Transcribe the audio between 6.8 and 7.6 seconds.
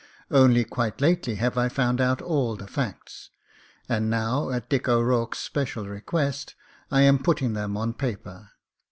I am putting